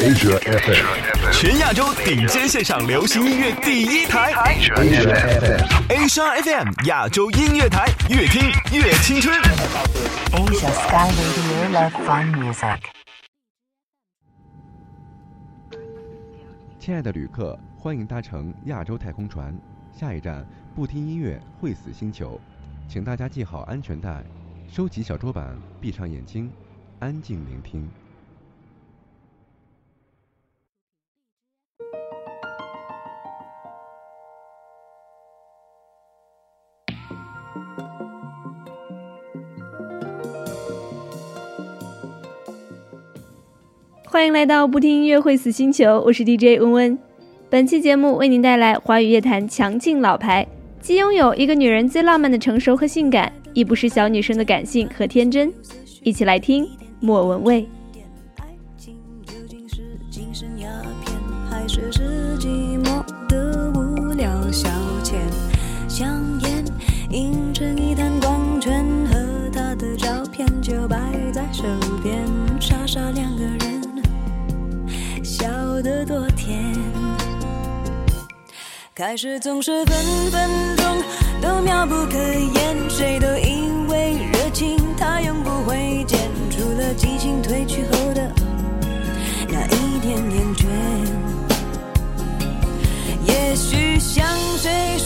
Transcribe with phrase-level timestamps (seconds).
[0.00, 5.04] Asia FM，全亚洲顶尖线上流行音乐第一台，Asia
[5.84, 9.38] FM，Asia FM 亚洲音乐台，越听越青春。
[10.32, 12.78] Asia Sky Radio Love Fun Music。
[16.78, 19.54] 亲爱的旅客，欢迎搭乘亚洲太空船，
[19.92, 22.40] 下一站不听音乐会死星球，
[22.88, 24.24] 请大家系好安全带，
[24.66, 26.50] 收起小桌板，闭上眼睛，
[27.00, 27.86] 安静聆听。
[44.04, 46.98] 欢迎来到不听音乐会死星球，我是 DJ 温温。
[47.48, 50.46] 本期节目为您带来华语乐坛强劲老牌，
[50.80, 55.52] 既拥有一个女人最浪漫的成熟和性感，亦不失小女生的感性和天真。
[56.02, 56.68] 一起来听
[57.00, 57.66] 莫文蔚。
[79.00, 79.96] 开始总是分
[80.30, 81.02] 分钟
[81.40, 86.20] 都妙不可言，谁都以为热情它永不会减，
[86.50, 88.30] 除了激情褪去后的
[89.48, 90.66] 那一点点倦。
[93.24, 94.22] 也许像
[94.58, 94.98] 谁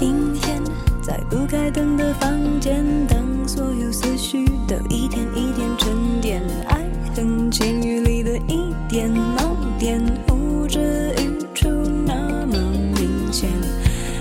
[0.00, 0.62] 阴天，
[1.02, 3.18] 在不开灯的房间，当
[3.48, 6.84] 所有思绪都一点一点沉淀，爱
[7.16, 11.68] 恨情欲里的一点盲点，呼之欲出
[12.06, 12.56] 那么
[12.94, 13.50] 明显。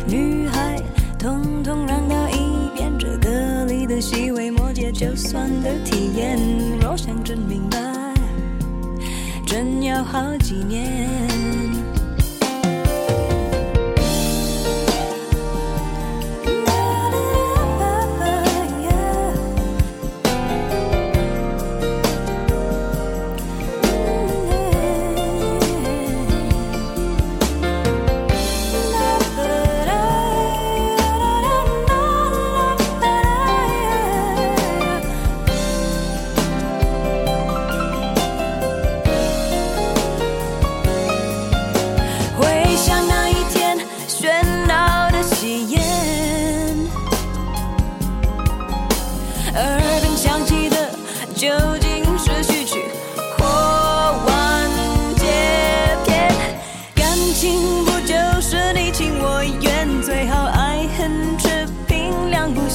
[0.08, 0.82] 女孩，
[1.20, 6.40] 通通让到一边，这歌里的细微末节，就算的体验。
[6.82, 7.78] 若想真明白，
[9.46, 11.37] 真要好几年。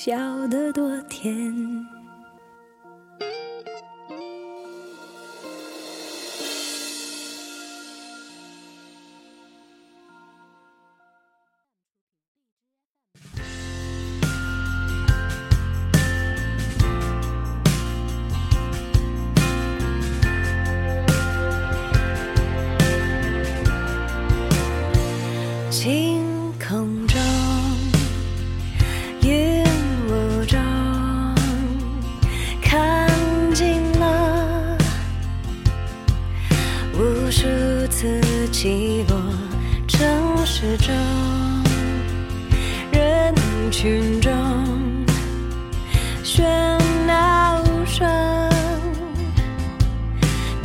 [0.00, 1.97] 笑得多甜。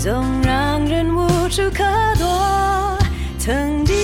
[0.04, 0.12] 总
[0.42, 1.82] 让人无处可
[2.20, 3.00] 躲。
[3.40, 3.96] 曾经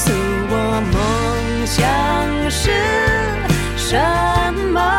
[0.00, 2.70] 诉我梦想是
[3.76, 3.96] 什
[4.72, 4.97] 么？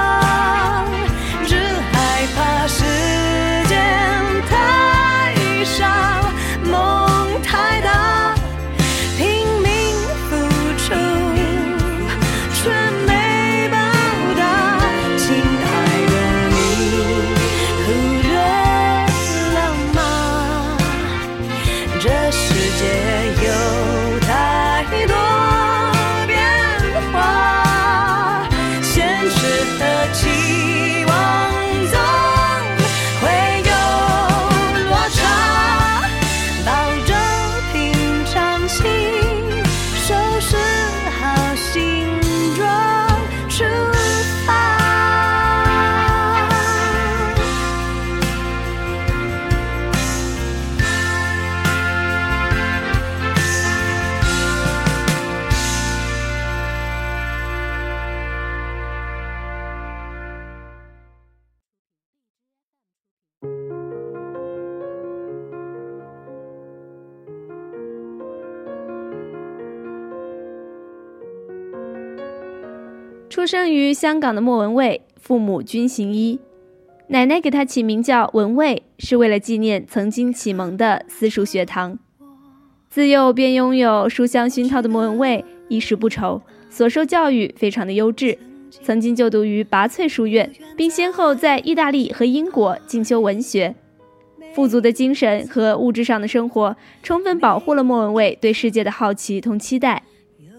[73.39, 76.41] 出生于香港的莫文蔚，父母均行医，
[77.07, 81.97] 奶奶给他起名叫文蔚，是为了纪念曾经启蒙的私塾学堂。
[82.89, 88.37] 自幼便拥有书香熏陶的莫文蔚，衣食不愁，所受教育非常的优质，
[88.83, 93.73] 曾经就读于拔萃书院，并先后在意大利和英国进修文学。
[94.53, 100.03] 富足的精神和物质上的生活，充分保护了莫文蔚对世界的好奇同期待。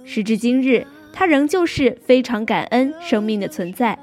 [0.03, 0.87] 时至今日，
[1.21, 3.99] 他仍旧是非常感恩生命的存在。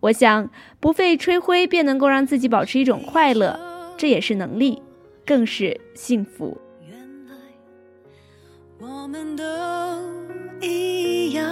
[0.00, 0.50] 我想，
[0.80, 3.56] 不费吹灰便能够让自己保持一种快乐，
[3.96, 4.82] 这也是能力，
[5.24, 6.58] 更是幸福。
[6.88, 6.98] 原
[7.28, 7.34] 来
[8.80, 9.44] 我们都
[10.60, 11.46] 一样，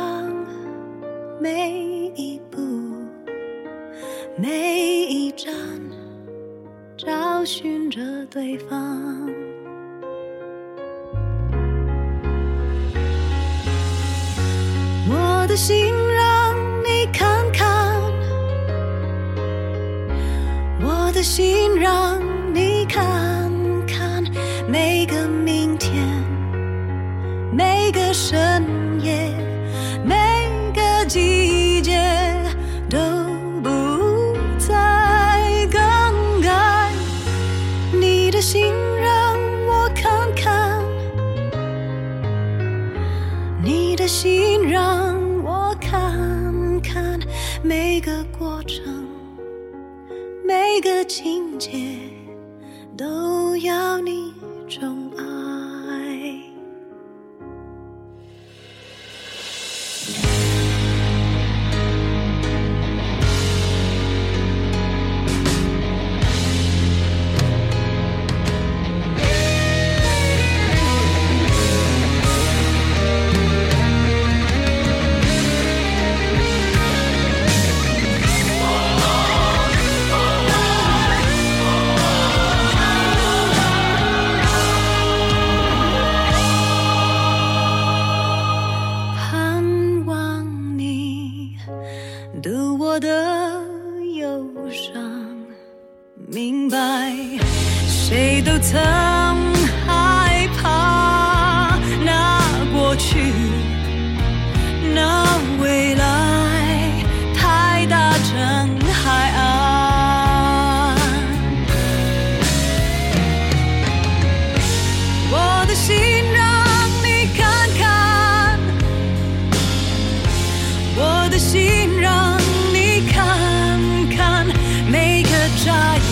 [1.41, 1.71] 每
[2.17, 2.59] 一步，
[4.37, 5.55] 每一站，
[6.97, 9.22] 找寻着对方。
[15.57, 16.02] 心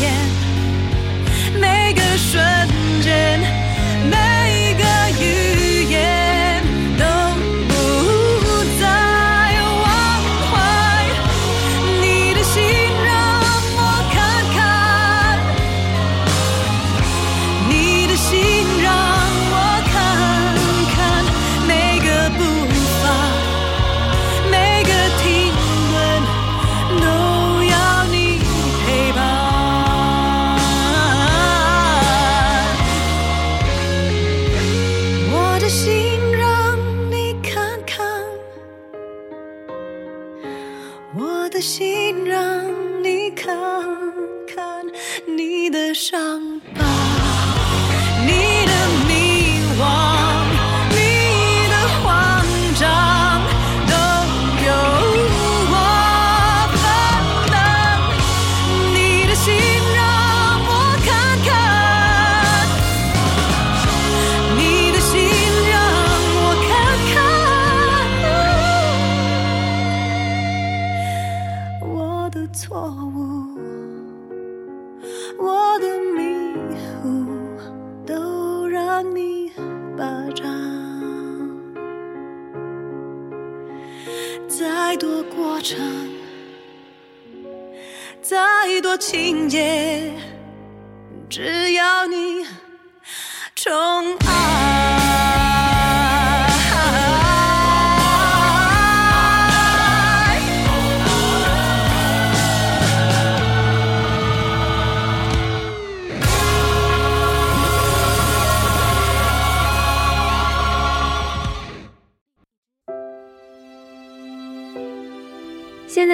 [0.00, 0.39] yeah.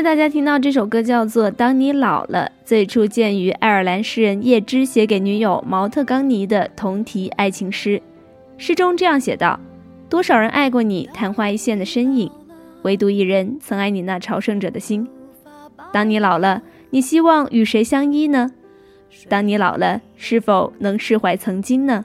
[0.07, 8.01] 大家听到这首歌叫做《当你老了》，最初见于爱尔兰诗人叶芝写给女友毛特冈尼的同题爱情诗。
[8.57, 9.59] 诗中这样写道
[10.09, 12.31] ：“多少人爱过你昙花一现的身影，
[12.83, 15.09] 唯独一人曾爱你那朝圣者的心。
[15.93, 18.53] 当你老了，你希望与谁相依呢？
[19.29, 22.05] 当你老了，是否能释怀曾经呢？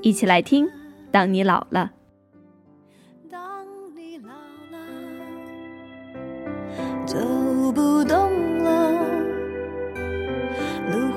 [0.00, 0.66] 一起来听
[1.10, 1.90] 《当你老了》。”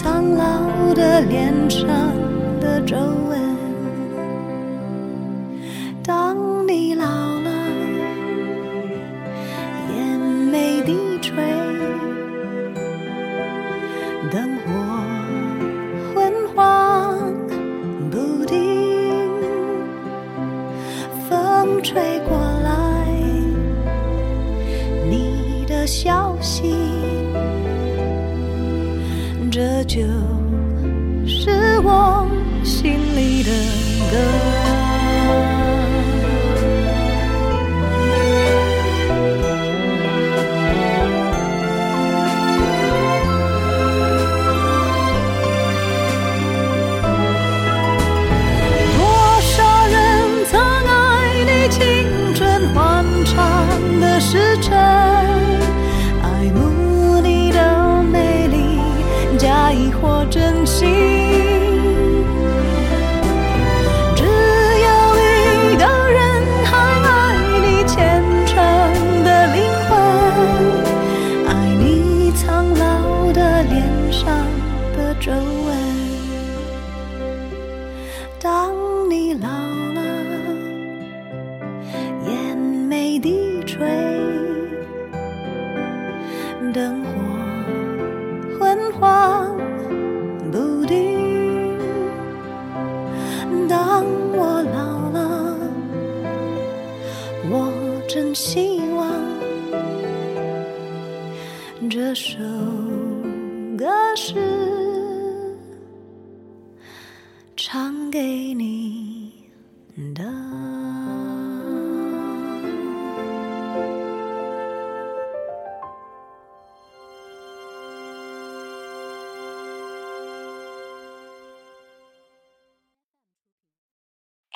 [0.00, 1.84] 苍老的脸上
[2.60, 2.96] 的皱
[3.28, 3.47] 纹。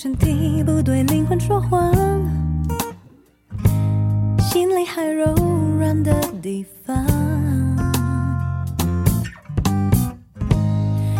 [0.00, 1.92] 身体不对灵魂说谎，
[4.38, 5.34] 心里还柔
[5.76, 6.96] 软的地方。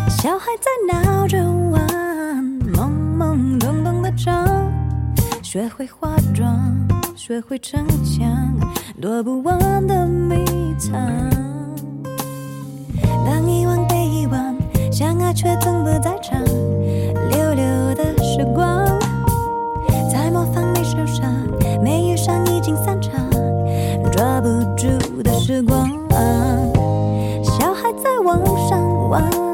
[0.07, 1.85] 小孩在闹着玩，
[2.73, 4.47] 懵懵懂懂的长，
[5.43, 6.57] 学会化妆，
[7.17, 8.55] 学会逞强，
[9.01, 10.37] 躲不完的迷
[10.77, 10.93] 藏。
[13.25, 14.55] 当遗忘被遗忘，
[14.89, 16.41] 相爱却从不在场，
[29.19, 29.48] 上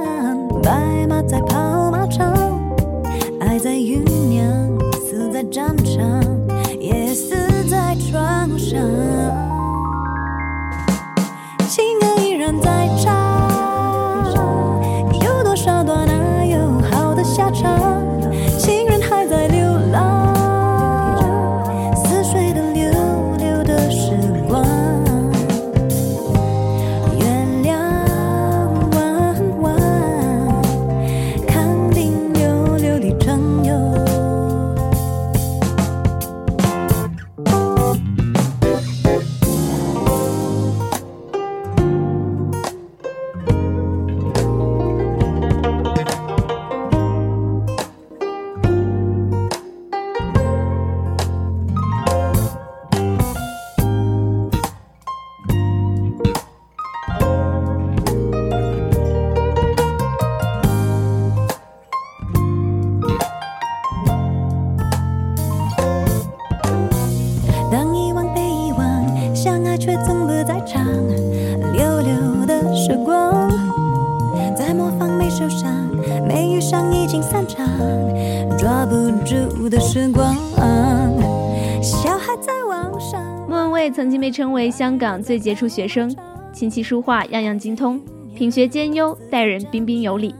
[84.06, 86.15] 曾经被称为香港最杰出学生，
[86.54, 88.00] 琴棋书画样样精通，
[88.36, 90.36] 品学兼优，待人彬彬有礼。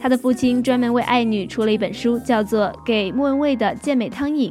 [0.00, 4.50] 他的父亲专门为爱女出了一本书，叫做《给莫文蔚的健美汤饮》。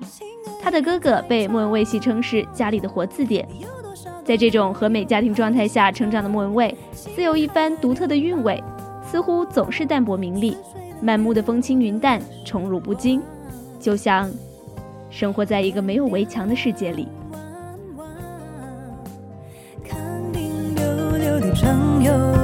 [0.61, 3.45] 他的哥哥被莫文蔚戏称是家里的活字典。
[4.23, 8.63] 在这种和美家庭状态下成长的莫文蔚，自有一番独特的韵味，
[9.11, 10.55] 似乎总是淡泊名利，
[11.01, 13.21] 满目的风轻云淡，宠辱不惊，
[13.77, 14.31] 就像
[15.09, 17.09] 生活在一个没有围墙的世界里。
[21.57, 22.36] 上有